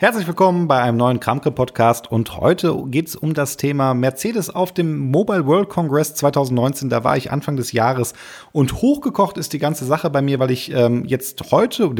[0.00, 4.72] Herzlich willkommen bei einem neuen Kramke-Podcast und heute geht es um das Thema Mercedes auf
[4.72, 6.88] dem Mobile World Congress 2019.
[6.88, 8.14] Da war ich Anfang des Jahres
[8.50, 11.94] und hochgekocht ist die ganze Sache bei mir, weil ich ähm, jetzt heute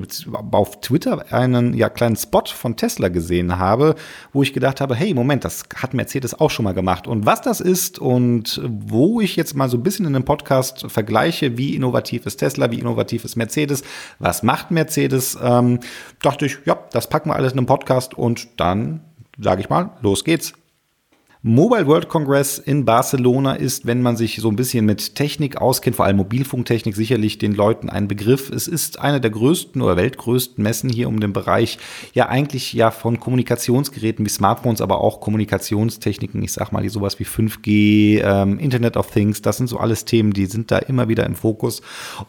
[0.51, 3.97] auf Twitter einen ja, kleinen Spot von Tesla gesehen habe,
[4.33, 7.07] wo ich gedacht habe, hey, Moment, das hat Mercedes auch schon mal gemacht.
[7.07, 10.91] Und was das ist und wo ich jetzt mal so ein bisschen in dem Podcast
[10.91, 13.83] vergleiche, wie innovativ ist Tesla, wie innovativ ist Mercedes,
[14.19, 15.81] was macht Mercedes, ähm,
[16.23, 19.01] dachte ich, ja, das packen wir alles in einem Podcast Podcast und dann,
[19.37, 20.53] sage ich mal, los geht's.
[21.43, 25.97] Mobile World Congress in Barcelona ist, wenn man sich so ein bisschen mit Technik auskennt,
[25.97, 28.51] vor allem Mobilfunktechnik, sicherlich den Leuten ein Begriff.
[28.51, 31.79] Es ist eine der größten oder weltgrößten Messen hier um den Bereich,
[32.13, 37.19] ja eigentlich ja von Kommunikationsgeräten wie Smartphones, aber auch Kommunikationstechniken, ich sag mal, die sowas
[37.19, 41.09] wie 5G, ähm, Internet of Things, das sind so alles Themen, die sind da immer
[41.09, 41.81] wieder im Fokus.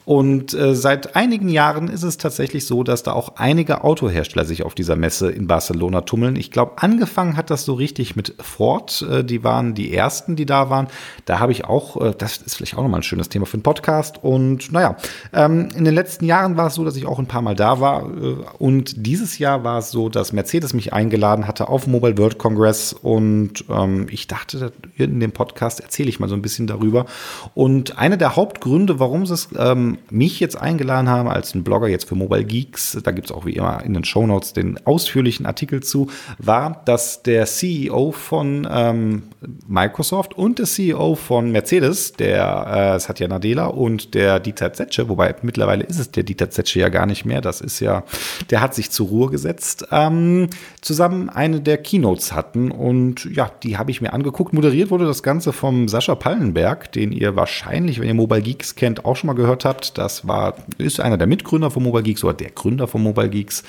[0.06, 4.64] Und äh, seit einigen Jahren ist es tatsächlich so, dass da auch einige Autohersteller sich
[4.64, 6.38] auf dieser Messe in Barcelona tummeln.
[6.38, 10.46] Ich glaube, angefangen hat das so richtig mit Ford äh, die waren die ersten, die
[10.46, 10.88] da waren.
[11.26, 13.64] Da habe ich auch, äh, das ist vielleicht auch nochmal ein schönes Thema für einen
[13.64, 14.24] Podcast.
[14.24, 14.98] Und naja,
[15.34, 17.80] ähm, in den letzten Jahren war es so, dass ich auch ein paar Mal da
[17.80, 18.04] war.
[18.04, 22.38] Äh, und dieses Jahr war es so, dass Mercedes mich eingeladen hatte auf Mobile World
[22.38, 22.94] Congress.
[22.94, 27.06] Und ähm, ich dachte, in dem Podcast erzähle ich mal so ein bisschen darüber.
[27.54, 31.88] Und einer der Hauptgründe, warum sie es ähm, mich jetzt eingeladen haben als ein Blogger
[31.88, 34.86] jetzt für Mobile Geeks, da gibt es auch wie immer in den Show Notes den
[34.86, 39.24] ausführlichen Artikel zu, war, dass der CEO von äh, ähm,
[39.68, 45.36] Microsoft und der CEO von Mercedes, der äh, Satya Nadella und der Dieter Zetsche, wobei
[45.42, 48.04] mittlerweile ist es der Dieter Zetsche ja gar nicht mehr, das ist ja,
[48.50, 50.50] der hat sich zur Ruhe gesetzt, ähm,
[50.82, 54.54] zusammen eine der Keynotes hatten und ja, die habe ich mir angeguckt.
[54.54, 59.06] Moderiert wurde das Ganze vom Sascha Pallenberg, den ihr wahrscheinlich, wenn ihr Mobile Geeks kennt,
[59.06, 59.98] auch schon mal gehört habt.
[59.98, 63.64] Das war, ist einer der Mitgründer von Mobile Geeks oder der Gründer von Mobile Geeks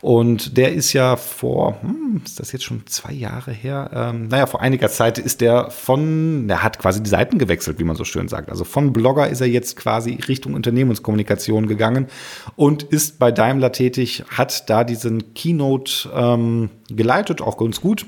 [0.00, 3.90] und der ist ja vor, hm, ist das jetzt schon zwei Jahre her?
[3.92, 7.84] Ähm, naja, vor einiger Zeit ist der von, der hat quasi die Seiten gewechselt, wie
[7.84, 8.50] man so schön sagt.
[8.50, 12.08] Also von Blogger ist er jetzt quasi Richtung Unternehmenskommunikation gegangen
[12.56, 18.06] und ist bei Daimler tätig, hat da diesen Keynote ähm, geleitet, auch ganz gut.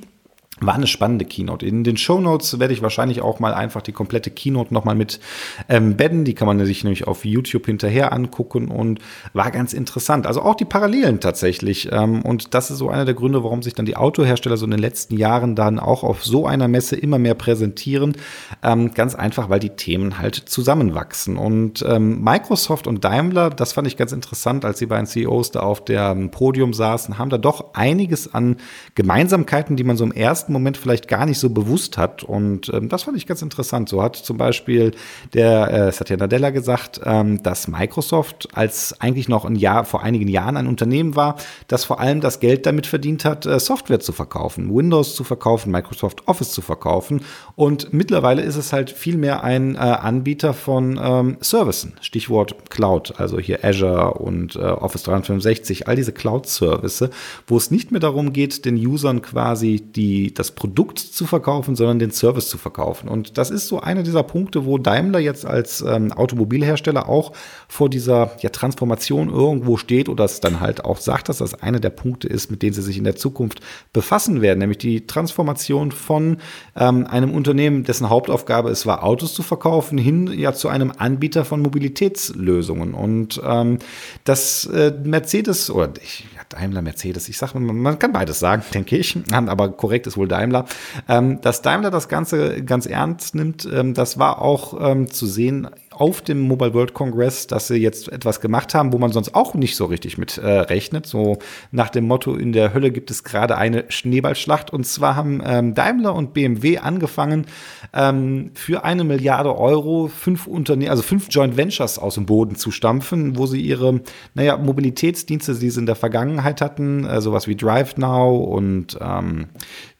[0.60, 1.64] War eine spannende Keynote.
[1.64, 5.20] In den Show Notes werde ich wahrscheinlich auch mal einfach die komplette Keynote nochmal mit
[5.68, 6.24] ähm, bedden.
[6.24, 8.98] Die kann man sich nämlich auf YouTube hinterher angucken und
[9.32, 10.26] war ganz interessant.
[10.26, 11.90] Also auch die Parallelen tatsächlich.
[11.92, 14.72] Ähm, und das ist so einer der Gründe, warum sich dann die Autohersteller so in
[14.72, 18.16] den letzten Jahren dann auch auf so einer Messe immer mehr präsentieren.
[18.62, 21.36] Ähm, ganz einfach, weil die Themen halt zusammenwachsen.
[21.36, 25.60] Und ähm, Microsoft und Daimler, das fand ich ganz interessant, als die beiden CEOs da
[25.60, 28.56] auf dem Podium saßen, haben da doch einiges an
[28.94, 32.22] Gemeinsamkeiten, die man so im ersten ersten Moment vielleicht gar nicht so bewusst hat.
[32.22, 33.88] Und ähm, das fand ich ganz interessant.
[33.88, 34.92] So hat zum Beispiel
[35.34, 40.28] der äh, Satya Nadella gesagt, ähm, dass Microsoft als eigentlich noch ein Jahr, vor einigen
[40.28, 41.36] Jahren ein Unternehmen war,
[41.66, 45.70] das vor allem das Geld damit verdient hat, äh, Software zu verkaufen, Windows zu verkaufen,
[45.70, 47.20] Microsoft Office zu verkaufen.
[47.54, 51.88] Und mittlerweile ist es halt viel mehr ein äh, Anbieter von ähm, Services.
[52.00, 57.10] Stichwort Cloud, also hier Azure und äh, Office 365, all diese Cloud-Services,
[57.46, 61.98] wo es nicht mehr darum geht, den Usern quasi die das Produkt zu verkaufen, sondern
[61.98, 63.08] den Service zu verkaufen.
[63.08, 67.32] Und das ist so einer dieser Punkte, wo Daimler jetzt als ähm, Automobilhersteller auch
[67.66, 71.80] vor dieser ja, Transformation irgendwo steht oder es dann halt auch sagt, dass das einer
[71.80, 73.60] der Punkte ist, mit denen sie sich in der Zukunft
[73.92, 76.36] befassen werden, nämlich die Transformation von
[76.76, 81.44] ähm, einem Unternehmen, dessen Hauptaufgabe es war, Autos zu verkaufen, hin ja zu einem Anbieter
[81.44, 82.94] von Mobilitätslösungen.
[82.94, 83.78] Und ähm,
[84.22, 88.62] das äh, Mercedes oder ich, ja, Daimler, Mercedes, ich sage, man, man kann beides sagen,
[88.72, 90.66] denke ich, aber korrekt ist wohl Daimler.
[91.08, 95.68] Ähm, dass Daimler das Ganze ganz ernst nimmt, ähm, das war auch ähm, zu sehen
[96.00, 99.54] auf dem Mobile World Congress, dass sie jetzt etwas gemacht haben, wo man sonst auch
[99.54, 101.06] nicht so richtig mit äh, rechnet.
[101.06, 101.38] So
[101.72, 104.72] nach dem Motto, in der Hölle gibt es gerade eine Schneeballschlacht.
[104.72, 107.46] Und zwar haben ähm, Daimler und BMW angefangen,
[107.92, 112.70] ähm, für eine Milliarde Euro fünf Unternehmen, also fünf Joint Ventures aus dem Boden zu
[112.70, 114.00] stampfen, wo sie ihre,
[114.34, 119.46] naja, Mobilitätsdienste, die sie in der Vergangenheit hatten, äh, sowas wie DriveNow und ähm,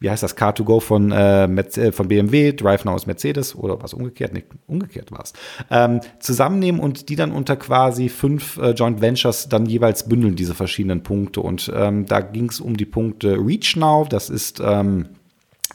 [0.01, 4.47] wie heißt das, Car2Go von, äh, von BMW, DriveNow ist Mercedes oder was umgekehrt, nicht
[4.67, 5.33] umgekehrt war es.
[5.71, 10.37] Ähm, ähm, zusammennehmen und die dann unter quasi fünf äh, Joint Ventures dann jeweils bündeln,
[10.37, 11.41] diese verschiedenen Punkte.
[11.41, 15.07] Und ähm, da ging es um die Punkte Reach Now, das ist ähm,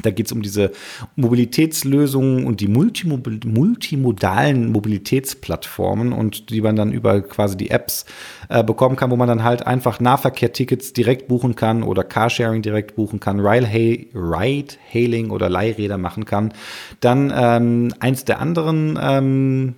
[0.01, 0.71] da geht es um diese
[1.15, 8.05] Mobilitätslösungen und die multimodalen Mobilitätsplattformen und die man dann über quasi die Apps
[8.49, 12.95] äh, bekommen kann, wo man dann halt einfach Nahverkehrtickets direkt buchen kann oder Carsharing direkt
[12.95, 16.53] buchen kann, Ride-Hailing oder Leihräder machen kann.
[16.99, 19.75] Dann ähm, eins der anderen ähm,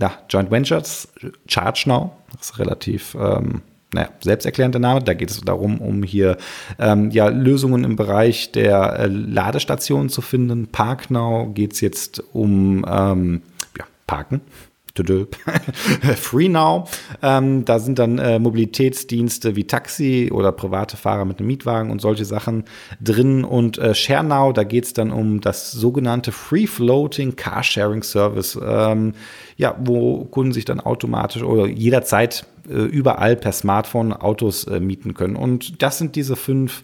[0.00, 1.08] ja, Joint Ventures,
[1.46, 3.62] Charge Now, das ist relativ ähm,
[3.92, 5.02] naja, selbsterklärender Name.
[5.02, 6.36] Da geht es darum, um hier
[6.78, 10.68] ähm, ja, Lösungen im Bereich der äh, Ladestationen zu finden.
[10.68, 13.42] Parknow geht es jetzt um ähm,
[13.78, 14.40] ja, Parken.
[16.16, 16.88] Free Now.
[17.22, 22.00] Ähm, da sind dann äh, Mobilitätsdienste wie Taxi oder private Fahrer mit einem Mietwagen und
[22.00, 22.64] solche Sachen
[23.00, 23.44] drin.
[23.44, 28.58] Und äh, Share Now, da geht es dann um das sogenannte Free Floating Carsharing Service,
[28.62, 29.14] ähm,
[29.56, 35.14] ja, wo Kunden sich dann automatisch oder jederzeit äh, überall per Smartphone Autos äh, mieten
[35.14, 35.36] können.
[35.36, 36.82] Und das sind diese fünf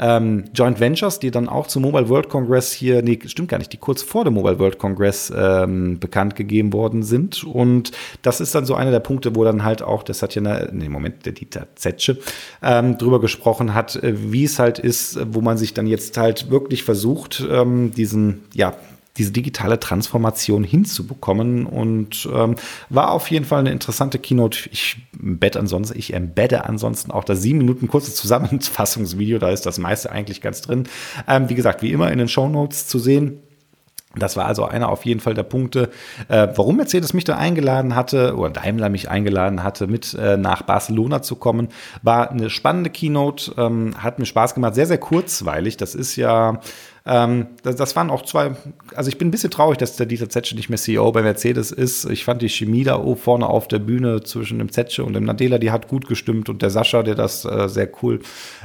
[0.00, 3.72] ähm, Joint Ventures, die dann auch zum Mobile World Congress hier, nee, stimmt gar nicht,
[3.72, 7.44] die kurz vor dem Mobile World Congress ähm, bekannt gegeben worden sind.
[7.44, 7.92] Und
[8.22, 10.40] das ist dann so einer der Punkte, wo dann halt auch, das hat ja,
[10.72, 12.18] nee, Moment, der Dieter Zetsche
[12.62, 16.50] ähm, drüber gesprochen hat, äh, wie es halt ist, wo man sich dann jetzt halt
[16.50, 18.74] wirklich versucht, ähm, diesen, ja,
[19.16, 22.54] diese digitale Transformation hinzubekommen und ähm,
[22.88, 24.70] war auf jeden Fall eine interessante Keynote.
[24.72, 29.78] Ich embed ansonsten, ich embedde ansonsten auch das sieben Minuten kurze Zusammenfassungsvideo, da ist das
[29.78, 30.84] meiste eigentlich ganz drin.
[31.28, 33.40] Ähm, wie gesagt, wie immer in den Show Notes zu sehen.
[34.16, 35.88] Das war also einer auf jeden Fall der Punkte,
[36.26, 40.62] äh, warum Mercedes mich da eingeladen hatte oder Daimler mich eingeladen hatte, mit äh, nach
[40.62, 41.68] Barcelona zu kommen.
[42.02, 45.76] War eine spannende Keynote, ähm, hat mir Spaß gemacht, sehr, sehr kurzweilig.
[45.76, 46.60] Das ist ja,
[47.06, 48.52] ähm, das, das, waren auch zwei,
[48.94, 51.72] also ich bin ein bisschen traurig, dass der Dieter Zetsche nicht mehr CEO bei Mercedes
[51.72, 52.04] ist.
[52.04, 55.58] Ich fand die Chemie da vorne auf der Bühne zwischen dem Zetsche und dem Nadella,
[55.58, 58.20] die hat gut gestimmt und der Sascha, der das äh, sehr cool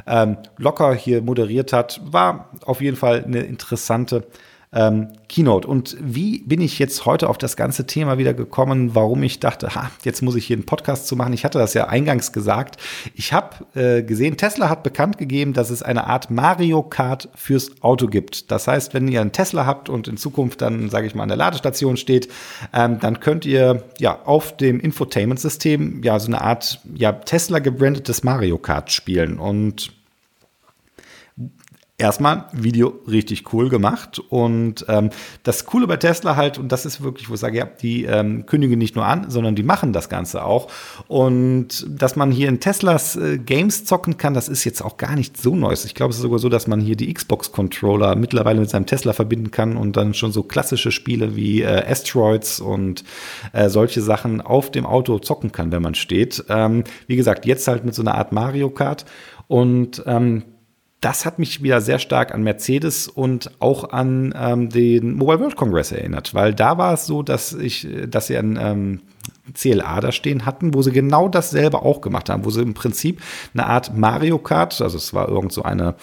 [0.06, 4.26] ähm, locker hier moderiert hat, war auf jeden Fall eine interessante
[4.75, 5.68] ähm, Keynote.
[5.68, 9.74] Und wie bin ich jetzt heute auf das ganze Thema wieder gekommen, warum ich dachte,
[9.74, 11.33] ha, jetzt muss ich hier einen Podcast zu machen.
[11.33, 12.80] Ich hatte das ja eingangs gesagt.
[13.16, 17.81] Ich habe äh, gesehen, Tesla hat bekannt gegeben, dass es eine Art Mario Kart fürs
[17.81, 18.51] Auto gibt.
[18.51, 21.30] Das heißt, wenn ihr einen Tesla habt und in Zukunft dann, sage ich mal, an
[21.30, 22.30] der Ladestation steht,
[22.74, 28.24] ähm, dann könnt ihr ja auf dem Infotainment-System ja so eine Art ja Tesla gebrandetes
[28.24, 29.92] Mario Kart spielen und
[31.97, 35.12] Erstmal Video richtig cool gemacht und ähm,
[35.44, 38.45] das Coole bei Tesla halt und das ist wirklich, wo ich sage, ja, die ähm,
[38.45, 40.68] kündigen nicht nur an, sondern die machen das Ganze auch
[41.07, 45.15] und dass man hier in Teslas äh, Games zocken kann, das ist jetzt auch gar
[45.15, 45.86] nicht so Neues.
[45.86, 48.88] Ich glaube, es ist sogar so, dass man hier die Xbox Controller mittlerweile mit seinem
[48.88, 53.06] Tesla verbinden kann und dann schon so klassische Spiele wie äh, Asteroids und
[53.53, 56.44] äh, solche Sachen auf dem Auto zocken kann, wenn man steht.
[56.50, 59.06] Ähm, wie gesagt, jetzt halt mit so einer Art Mario Kart
[59.48, 60.44] und ähm,
[61.06, 65.56] das hat mich wieder sehr stark an Mercedes und auch an ähm, den Mobile World
[65.56, 68.57] Congress erinnert, weil da war es so, dass ich, dass sie ein
[69.53, 73.21] CLA da stehen hatten, wo sie genau dasselbe auch gemacht haben, wo sie im Prinzip
[73.53, 75.95] eine Art Mario Kart, also es war irgend so eine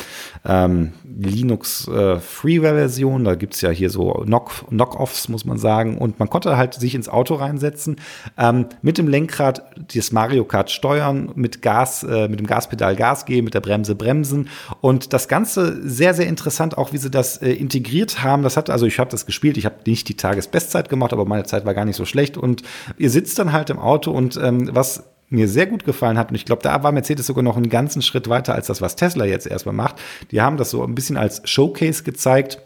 [0.45, 6.19] ähm, Linux äh, Freeware-Version, da gibt es ja hier so Knock-Offs, muss man sagen, und
[6.19, 7.97] man konnte halt sich ins Auto reinsetzen,
[8.39, 9.63] ähm, mit dem Lenkrad
[9.95, 13.95] das Mario Kart steuern, mit Gas, äh, mit dem Gaspedal Gas geben, mit der Bremse
[13.95, 14.49] bremsen
[14.81, 18.43] und das Ganze sehr, sehr interessant, auch wie sie das äh, integriert haben.
[18.43, 21.45] Das hat, also ich habe das gespielt, ich habe nicht die Tagesbestzeit gemacht, aber meine
[21.45, 22.63] Zeit war gar nicht so schlecht und
[22.99, 26.35] ihr sitzt dann halt im Auto und ähm, was mir sehr gut gefallen hat, und
[26.35, 29.25] ich glaube, da war Mercedes sogar noch einen ganzen Schritt weiter als das, was Tesla
[29.25, 29.97] jetzt erstmal macht.
[30.31, 32.61] Die haben das so ein bisschen als Showcase gezeigt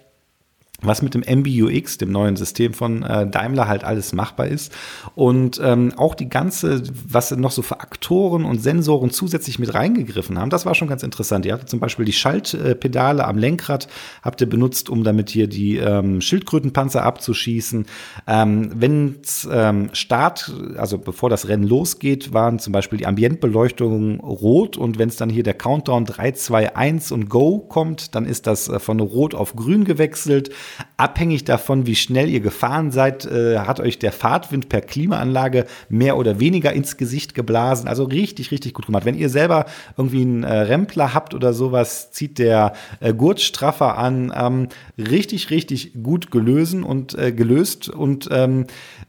[0.83, 4.73] was mit dem MBUX, dem neuen System von äh, Daimler, halt alles machbar ist.
[5.15, 10.39] Und ähm, auch die ganze, was noch so für Aktoren und Sensoren zusätzlich mit reingegriffen
[10.39, 11.47] haben, das war schon ganz interessant.
[11.47, 13.89] Ihr hattet zum Beispiel die Schaltpedale am Lenkrad,
[14.23, 17.87] habt ihr benutzt, um damit hier die ähm, Schildkrötenpanzer abzuschießen.
[18.27, 19.17] Ähm, Wenn
[19.51, 25.09] ähm, Start, also bevor das Rennen losgeht, waren zum Beispiel die Ambientbeleuchtung rot und wenn
[25.09, 28.79] es dann hier der Countdown 3, 2, 1 und Go kommt, dann ist das äh,
[28.79, 30.51] von rot auf grün gewechselt.
[30.97, 36.17] Abhängig davon, wie schnell ihr gefahren seid, äh, hat euch der Fahrtwind per Klimaanlage mehr
[36.17, 37.89] oder weniger ins Gesicht geblasen.
[37.89, 39.05] Also richtig, richtig gut gemacht.
[39.05, 44.33] Wenn ihr selber irgendwie einen äh, Rempler habt oder sowas, zieht der äh, Gurtstraffer an.
[44.35, 44.69] Ähm,
[44.99, 48.67] richtig, richtig gut gelösen und gelöst und ähm,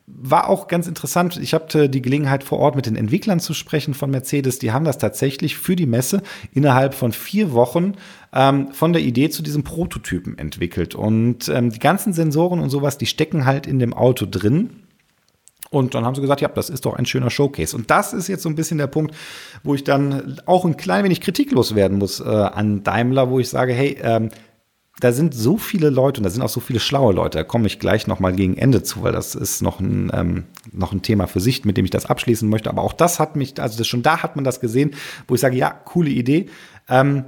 [0.07, 1.37] war auch ganz interessant.
[1.37, 4.57] Ich hatte die Gelegenheit vor Ort mit den Entwicklern zu sprechen von Mercedes.
[4.57, 6.23] Die haben das tatsächlich für die Messe
[6.53, 7.93] innerhalb von vier Wochen
[8.33, 10.95] ähm, von der Idee zu diesem Prototypen entwickelt.
[10.95, 14.83] Und ähm, die ganzen Sensoren und sowas, die stecken halt in dem Auto drin.
[15.69, 17.75] Und dann haben sie gesagt, ja, das ist doch ein schöner Showcase.
[17.75, 19.13] Und das ist jetzt so ein bisschen der Punkt,
[19.63, 23.49] wo ich dann auch ein klein wenig kritiklos werden muss äh, an Daimler, wo ich
[23.49, 24.29] sage, hey, ähm,
[24.99, 27.37] da sind so viele Leute und da sind auch so viele schlaue Leute.
[27.37, 30.45] Da komme ich gleich noch mal gegen Ende zu, weil das ist noch ein, ähm,
[30.71, 32.69] noch ein Thema für sich, mit dem ich das abschließen möchte.
[32.69, 34.95] Aber auch das hat mich, also das, schon da hat man das gesehen,
[35.27, 36.47] wo ich sage, ja, coole Idee,
[36.89, 37.25] ähm,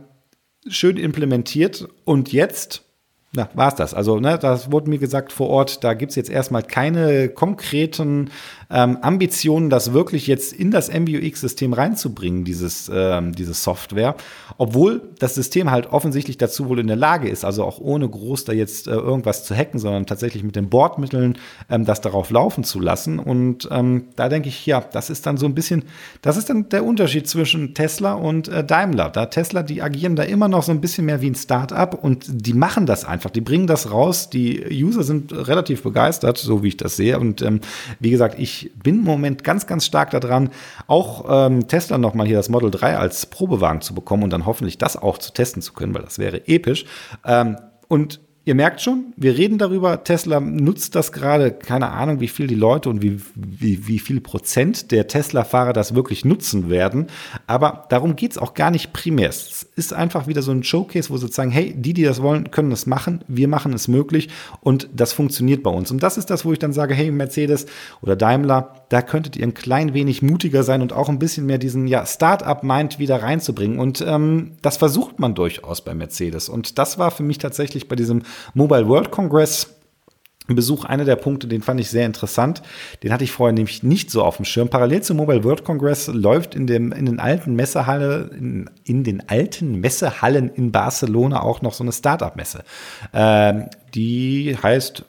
[0.68, 2.84] schön implementiert und jetzt
[3.32, 3.94] na, war's das.
[3.94, 8.32] Also, ne, das wurde mir gesagt vor Ort, da gibt's jetzt erstmal keine konkreten
[8.72, 14.16] ähm, Ambitionen, das wirklich jetzt in das MBUX-System reinzubringen, dieses, ähm, diese Software.
[14.58, 18.46] Obwohl das System halt offensichtlich dazu wohl in der Lage ist, also auch ohne groß
[18.46, 21.38] da jetzt äh, irgendwas zu hacken, sondern tatsächlich mit den Bordmitteln
[21.70, 23.18] ähm, das darauf laufen zu lassen.
[23.18, 25.86] Und ähm, da denke ich, ja, das ist dann so ein bisschen,
[26.22, 29.10] das ist dann der Unterschied zwischen Tesla und äh, Daimler.
[29.10, 32.26] Da Tesla, die agieren da immer noch so ein bisschen mehr wie ein Start-up und
[32.30, 33.32] die machen das einfach.
[33.32, 34.30] Die bringen das raus.
[34.30, 37.20] Die User sind relativ begeistert, so wie ich das sehe.
[37.20, 37.62] Und ähm,
[38.00, 40.50] wie gesagt, ich bin im Moment ganz, ganz stark daran,
[40.88, 44.78] auch ähm, Tesla nochmal hier das Model 3 als Probewagen zu bekommen und dann hoffentlich
[44.78, 46.86] das auch zu testen zu können, weil das wäre episch.
[47.26, 52.28] Ähm, und Ihr merkt schon, wir reden darüber, Tesla nutzt das gerade, keine Ahnung, wie
[52.28, 57.06] viel die Leute und wie, wie, wie viel Prozent der Tesla-Fahrer das wirklich nutzen werden.
[57.46, 59.30] Aber darum geht es auch gar nicht primär.
[59.30, 62.50] Es ist einfach wieder so ein Showcase, wo sie sagen, hey, die, die das wollen,
[62.50, 64.30] können das machen, wir machen es möglich
[64.62, 65.92] und das funktioniert bei uns.
[65.92, 67.68] Und das ist das, wo ich dann sage, hey, Mercedes
[68.02, 71.60] oder Daimler, da könntet ihr ein klein wenig mutiger sein und auch ein bisschen mehr
[71.60, 73.78] diesen ja, Start-up-Mind wieder reinzubringen.
[73.78, 76.50] Und ähm, das versucht man durchaus bei Mercedes.
[76.50, 78.24] Und das war für mich tatsächlich bei diesem
[78.54, 79.76] Mobile World Congress
[80.56, 82.62] Besuch einer der Punkte, den fand ich sehr interessant.
[83.04, 84.70] Den hatte ich vorher nämlich nicht so auf dem Schirm.
[84.70, 89.28] Parallel zum Mobile World Congress läuft in, dem, in den alten Messehalle, in, in den
[89.30, 92.64] alten Messehallen in Barcelona auch noch so eine Startup-Messe.
[93.14, 95.06] Ähm, die heißt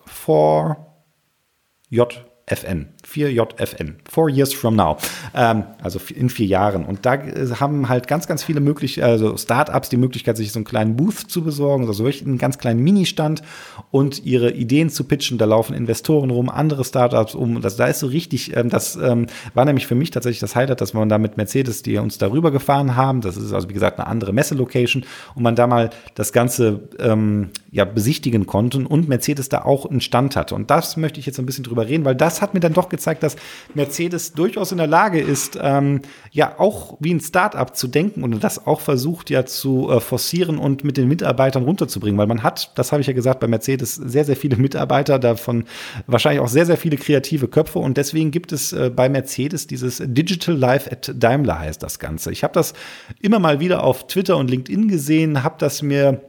[2.50, 2.86] 4JFN.
[3.10, 4.96] 4JFN, Four Years from Now,
[5.34, 6.84] ähm, also in vier Jahren.
[6.84, 10.58] Und da äh, haben halt ganz, ganz viele möglich, also Startups die Möglichkeit, sich so
[10.58, 13.42] einen kleinen Booth zu besorgen, also wirklich einen ganz kleinen Mini-Stand
[13.90, 15.38] und ihre Ideen zu pitchen.
[15.38, 17.60] Da laufen Investoren rum, andere Startups um.
[17.60, 20.80] Das, da ist so richtig, ähm, das ähm, war nämlich für mich tatsächlich das Highlight,
[20.80, 23.98] dass man da mit Mercedes, die uns darüber gefahren haben, das ist also wie gesagt
[23.98, 25.04] eine andere Messelocation
[25.34, 30.00] und man da mal das Ganze ähm, ja, besichtigen konnten und Mercedes da auch einen
[30.00, 30.54] Stand hatte.
[30.54, 32.88] Und das möchte ich jetzt ein bisschen drüber reden, weil das hat mir dann doch
[32.88, 33.36] gezeigt, dass
[33.74, 38.42] Mercedes durchaus in der Lage ist, ähm, ja auch wie ein Startup zu denken und
[38.42, 42.72] das auch versucht ja zu äh, forcieren und mit den Mitarbeitern runterzubringen, weil man hat,
[42.76, 45.64] das habe ich ja gesagt, bei Mercedes sehr, sehr viele Mitarbeiter, davon
[46.06, 50.02] wahrscheinlich auch sehr, sehr viele kreative Köpfe und deswegen gibt es äh, bei Mercedes dieses
[50.04, 52.32] Digital Life at Daimler heißt das Ganze.
[52.32, 52.74] Ich habe das
[53.20, 56.22] immer mal wieder auf Twitter und LinkedIn gesehen, habe das mir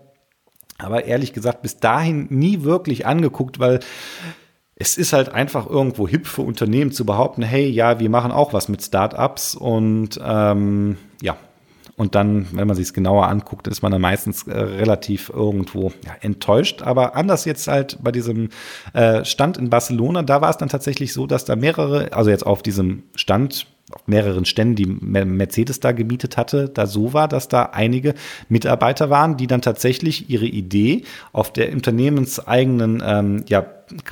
[0.77, 3.79] aber ehrlich gesagt bis dahin nie wirklich angeguckt, weil
[4.81, 8.51] es ist halt einfach irgendwo hip für Unternehmen zu behaupten, hey, ja, wir machen auch
[8.51, 11.37] was mit Startups und ähm, ja.
[11.97, 15.91] Und dann, wenn man sich es genauer anguckt, ist man dann meistens äh, relativ irgendwo
[16.03, 16.81] ja, enttäuscht.
[16.81, 18.49] Aber anders jetzt halt bei diesem
[18.93, 22.45] äh, Stand in Barcelona, da war es dann tatsächlich so, dass da mehrere, also jetzt
[22.47, 27.49] auf diesem Stand auf mehreren Ständen, die Mercedes da gemietet hatte, da so war, dass
[27.49, 28.15] da einige
[28.49, 33.65] Mitarbeiter waren, die dann tatsächlich ihre Idee auf der unternehmenseigenen ähm, ja,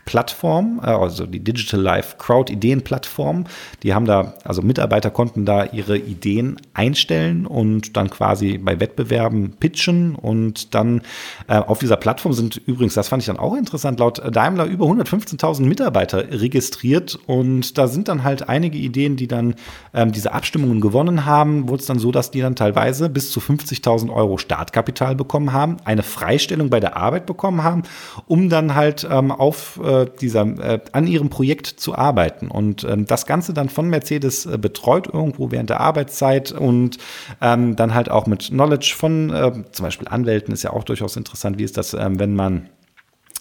[0.05, 3.45] Plattform, äh, also die Digital Life Crowd Ideen Plattform.
[3.83, 9.51] Die haben da, also Mitarbeiter konnten da ihre Ideen einstellen und dann quasi bei Wettbewerben
[9.59, 11.01] pitchen und dann
[11.47, 14.85] äh, auf dieser Plattform sind übrigens, das fand ich dann auch interessant, laut Daimler über
[14.85, 19.55] 115.000 Mitarbeiter registriert und da sind dann halt einige Ideen, die dann
[19.93, 23.39] ähm, diese Abstimmungen gewonnen haben, wurde es dann so, dass die dann teilweise bis zu
[23.39, 27.83] 50.000 Euro Startkapital bekommen haben, eine Freistellung bei der Arbeit bekommen haben,
[28.27, 32.49] um dann halt ähm, auf äh, dieser, äh, an ihrem Projekt zu arbeiten.
[32.49, 36.97] Und ähm, das Ganze dann von Mercedes äh, betreut irgendwo während der Arbeitszeit und
[37.41, 41.15] ähm, dann halt auch mit Knowledge von äh, zum Beispiel Anwälten ist ja auch durchaus
[41.15, 41.57] interessant.
[41.57, 42.69] Wie ist das, ähm, wenn man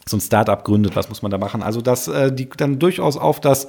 [0.09, 1.63] so ein Startup gründet, was muss man da machen?
[1.63, 3.69] Also, dass äh, die dann durchaus auf das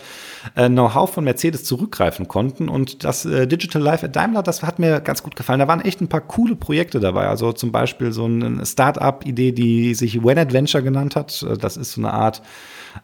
[0.56, 2.70] äh, Know-how von Mercedes zurückgreifen konnten.
[2.70, 5.60] Und das äh, Digital Life at Daimler, das hat mir ganz gut gefallen.
[5.60, 7.28] Da waren echt ein paar coole Projekte dabei.
[7.28, 11.44] Also zum Beispiel so eine Startup-Idee, die sich When Adventure genannt hat.
[11.44, 12.42] Äh, das ist so eine Art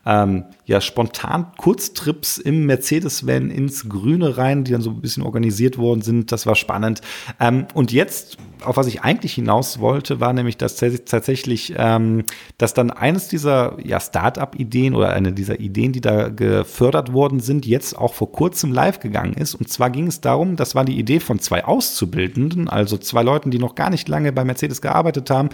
[0.06, 5.78] ähm, ja, spontan Kurztrips im Mercedes-Van ins Grüne rein, die dann so ein bisschen organisiert
[5.78, 6.32] worden sind.
[6.32, 7.02] Das war spannend.
[7.40, 12.24] Ähm, und jetzt, auf was ich eigentlich hinaus wollte, war nämlich, dass tatsächlich, ähm,
[12.58, 17.66] dass dann eines dieser ja, Start-up-Ideen oder eine dieser Ideen, die da gefördert worden sind,
[17.66, 19.56] jetzt auch vor kurzem live gegangen ist.
[19.56, 23.52] Und zwar ging es darum, das war die Idee von zwei Auszubildenden, also zwei Leuten,
[23.52, 25.50] die noch gar nicht lange bei Mercedes gearbeitet haben,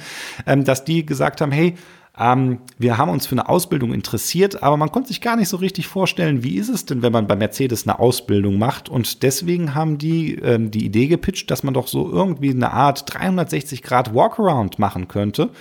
[0.46, 1.76] ähm, dass die gesagt haben, hey,
[2.18, 5.58] ähm, wir haben uns für eine Ausbildung interessiert, aber man konnte sich gar nicht so
[5.58, 8.90] richtig vorstellen, wie ist es denn, wenn man bei Mercedes eine Ausbildung macht.
[8.90, 13.14] Und deswegen haben die ähm, die Idee gepitcht, dass man doch so irgendwie eine Art
[13.14, 15.52] 360 Grad Walkaround machen könnte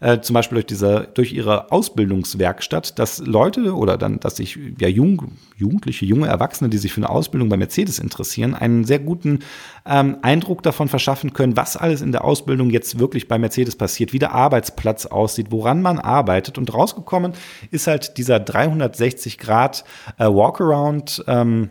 [0.00, 4.88] äh, zum Beispiel durch diese, durch ihre Ausbildungswerkstatt, dass Leute oder dann, dass sich ja
[4.88, 9.40] jung, Jugendliche, junge Erwachsene, die sich für eine Ausbildung bei Mercedes interessieren, einen sehr guten
[9.86, 14.12] ähm, Eindruck davon verschaffen können, was alles in der Ausbildung jetzt wirklich bei Mercedes passiert,
[14.12, 16.56] wie der Arbeitsplatz aussieht, woran man arbeitet.
[16.56, 17.32] Und rausgekommen
[17.70, 19.84] ist halt dieser 360 Grad
[20.18, 21.24] äh, Walkaround.
[21.26, 21.70] Ähm,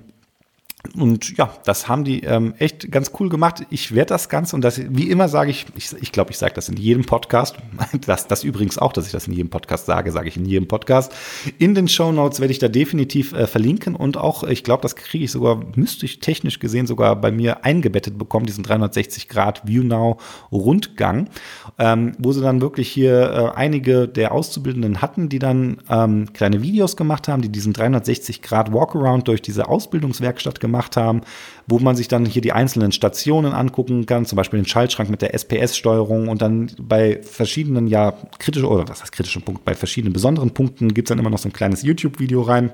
[0.96, 3.66] und ja, das haben die ähm, echt ganz cool gemacht.
[3.70, 6.38] Ich werde das Ganze, und das, wie immer sage ich, ich glaube, ich, glaub, ich
[6.38, 7.58] sage das in jedem Podcast,
[8.06, 10.68] das, das übrigens auch, dass ich das in jedem Podcast sage, sage ich in jedem
[10.70, 11.12] Podcast.
[11.58, 14.96] In den Show Notes werde ich da definitiv äh, verlinken und auch, ich glaube, das
[14.96, 19.68] kriege ich sogar, müsste ich technisch gesehen sogar bei mir eingebettet bekommen, diesen 360 Grad
[19.68, 20.18] View Now
[20.50, 21.30] Rundgang,
[21.78, 26.62] ähm, wo sie dann wirklich hier äh, einige der Auszubildenden hatten, die dann ähm, kleine
[26.62, 31.22] Videos gemacht haben, die diesen 360 Grad Walkaround durch diese Ausbildungswerkstatt gemacht gemacht haben,
[31.68, 35.22] wo man sich dann hier die einzelnen Stationen angucken kann, zum Beispiel den Schaltschrank mit
[35.22, 40.14] der SPS-Steuerung und dann bei verschiedenen, ja, kritischen, oder was heißt kritischen Punkten, bei verschiedenen
[40.14, 42.72] besonderen Punkten gibt es dann immer noch so ein kleines YouTube-Video rein.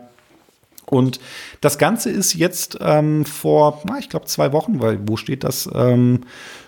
[0.86, 1.20] Und
[1.62, 5.68] das Ganze ist jetzt ähm, vor, na, ich glaube, zwei Wochen, weil wo steht das?
[5.74, 6.22] Ähm,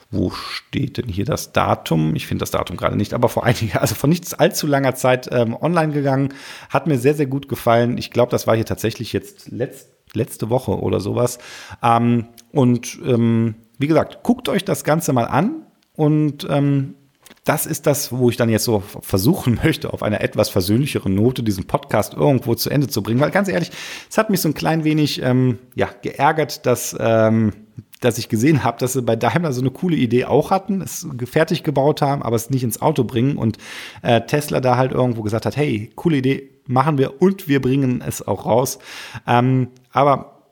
[0.10, 2.15] wo steht denn hier das Datum?
[2.15, 5.29] Ich finde das Datum gerade nicht, aber vor einiger, also vor nicht allzu langer Zeit
[5.32, 6.34] ähm, online gegangen.
[6.70, 8.00] Hat mir sehr, sehr gut gefallen.
[8.00, 11.40] Ich glaube, das war hier tatsächlich jetzt letzt, letzte Woche oder sowas.
[11.84, 16.96] Ähm, und ähm, wie gesagt, guckt euch das Ganze mal an und ähm,
[17.44, 21.44] das ist das, wo ich dann jetzt so versuchen möchte, auf einer etwas versöhnlicheren Note
[21.44, 23.20] diesen Podcast irgendwo zu Ende zu bringen.
[23.20, 23.72] Weil ganz ehrlich,
[24.10, 27.54] es hat mich so ein klein wenig ähm, ja, geärgert, dass, ähm,
[28.02, 31.08] dass ich gesehen habe, dass sie bei Daimler so eine coole Idee auch hatten, es
[31.26, 33.58] fertig gebaut haben, aber es nicht ins Auto bringen und
[34.02, 38.04] äh, Tesla da halt irgendwo gesagt hat, hey, coole Idee, machen wir und wir bringen
[38.06, 38.80] es auch raus.
[39.26, 40.44] Ähm, aber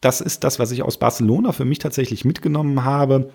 [0.00, 3.30] das ist das, was ich aus Barcelona für mich tatsächlich mitgenommen habe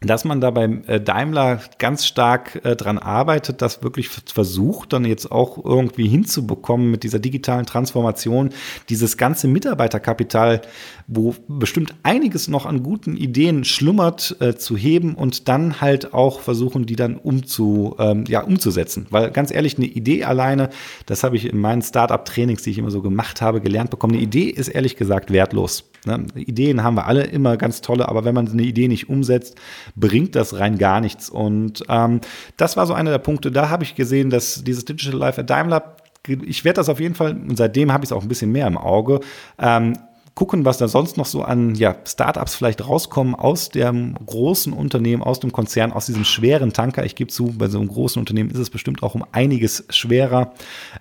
[0.00, 5.04] dass man da beim äh, Daimler ganz stark äh, dran arbeitet, das wirklich versucht, dann
[5.04, 8.50] jetzt auch irgendwie hinzubekommen mit dieser digitalen Transformation,
[8.88, 10.62] dieses ganze Mitarbeiterkapital,
[11.06, 16.40] wo bestimmt einiges noch an guten Ideen schlummert, äh, zu heben und dann halt auch
[16.40, 19.06] versuchen, die dann umzu, ähm, ja, umzusetzen.
[19.10, 20.70] Weil ganz ehrlich, eine Idee alleine,
[21.04, 24.14] das habe ich in meinen Startup-Trainings, die ich immer so gemacht habe, gelernt bekommen.
[24.14, 25.90] Eine Idee ist ehrlich gesagt wertlos.
[26.06, 26.26] Ne?
[26.34, 29.56] Ideen haben wir alle immer ganz tolle, aber wenn man eine Idee nicht umsetzt,
[29.96, 31.30] bringt das rein gar nichts.
[31.30, 32.20] Und ähm,
[32.56, 33.50] das war so einer der Punkte.
[33.50, 37.14] Da habe ich gesehen, dass dieses Digital Life at Daimler, ich werde das auf jeden
[37.14, 39.20] Fall, und seitdem habe ich es auch ein bisschen mehr im Auge,
[39.58, 39.94] ähm,
[40.34, 45.22] gucken, was da sonst noch so an ja, Startups vielleicht rauskommen aus dem großen Unternehmen,
[45.22, 47.04] aus dem Konzern, aus diesem schweren Tanker.
[47.04, 50.52] Ich gebe zu, bei so einem großen Unternehmen ist es bestimmt auch um einiges schwerer,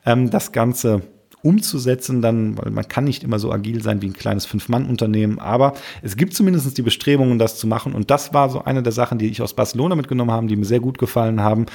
[0.06, 1.04] ähm, das Ganze
[1.42, 5.74] umzusetzen, dann, weil man kann nicht immer so agil sein wie ein kleines Fünf-Mann-Unternehmen, aber
[6.02, 7.94] es gibt zumindest die Bestrebungen, das zu machen.
[7.94, 10.66] Und das war so eine der Sachen, die ich aus Barcelona mitgenommen habe, die mir
[10.66, 11.66] sehr gut gefallen haben.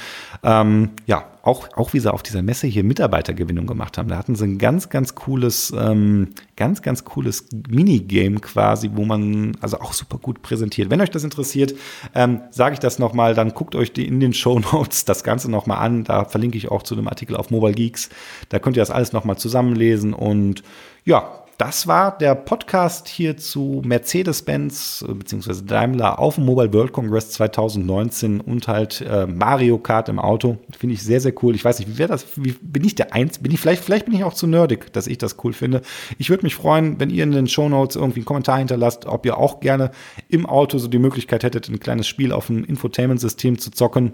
[0.43, 4.09] Ähm, ja, auch, auch wie sie auf dieser Messe hier Mitarbeitergewinnung gemacht haben.
[4.09, 9.55] Da hatten sie ein ganz, ganz cooles, ähm, ganz, ganz cooles Minigame quasi, wo man
[9.61, 10.89] also auch super gut präsentiert.
[10.89, 11.75] Wenn euch das interessiert,
[12.15, 15.51] ähm, sage ich das nochmal, dann guckt euch die in den Show Notes das Ganze
[15.51, 16.03] nochmal an.
[16.03, 18.09] Da verlinke ich auch zu dem Artikel auf Mobile Geeks.
[18.49, 20.63] Da könnt ihr das alles nochmal zusammenlesen und
[21.05, 25.61] ja, das war der Podcast hier zu Mercedes-Benz bzw.
[25.65, 30.57] Daimler auf dem Mobile World Congress 2019 und halt äh, Mario Kart im Auto.
[30.77, 31.55] Finde ich sehr, sehr cool.
[31.55, 32.25] Ich weiß nicht, wie wäre das?
[32.35, 33.39] Wie, bin ich der Eins?
[33.39, 35.81] Bin ich vielleicht, vielleicht bin ich auch zu nerdig, dass ich das cool finde.
[36.17, 39.25] Ich würde mich freuen, wenn ihr in den Show Notes irgendwie einen Kommentar hinterlasst, ob
[39.25, 39.91] ihr auch gerne
[40.27, 44.13] im Auto so die Möglichkeit hättet, ein kleines Spiel auf ein Infotainment-System zu zocken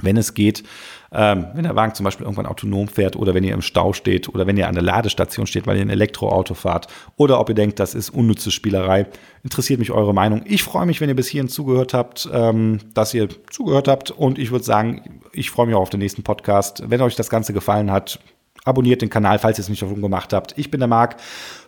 [0.00, 0.62] wenn es geht,
[1.12, 4.28] ähm, wenn der Wagen zum Beispiel irgendwann autonom fährt oder wenn ihr im Stau steht
[4.28, 7.54] oder wenn ihr an der Ladestation steht, weil ihr ein Elektroauto fahrt oder ob ihr
[7.54, 9.06] denkt, das ist unnütze Spielerei,
[9.42, 10.42] interessiert mich eure Meinung.
[10.44, 14.38] Ich freue mich, wenn ihr bis hierhin zugehört habt, ähm, dass ihr zugehört habt und
[14.38, 16.82] ich würde sagen, ich freue mich auch auf den nächsten Podcast.
[16.86, 18.18] Wenn euch das Ganze gefallen hat,
[18.64, 20.58] abonniert den Kanal, falls ihr es nicht schon gemacht habt.
[20.58, 21.16] Ich bin der Marc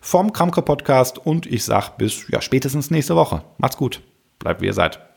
[0.01, 3.43] vom Kramke Podcast und ich sage bis ja, spätestens nächste Woche.
[3.59, 4.03] Macht's gut.
[4.39, 5.08] Bleibt wie ihr seid.